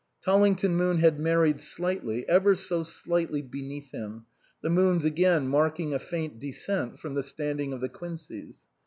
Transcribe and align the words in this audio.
Tolling 0.23 0.55
ton 0.55 0.73
Moon 0.73 0.97
had 0.97 1.19
married 1.19 1.61
slightly, 1.61 2.27
ever 2.27 2.55
so 2.55 2.81
slightly 2.81 3.43
beneath 3.43 3.91
him, 3.91 4.25
the 4.63 4.69
Moons 4.71 5.05
again 5.05 5.47
marking 5.47 5.93
a 5.93 5.99
faint 5.99 6.39
descent 6.39 6.99
from 6.99 7.13
the 7.13 7.21
standing 7.21 7.71
of 7.71 7.81
the 7.81 7.89
Quinceys. 7.89 8.61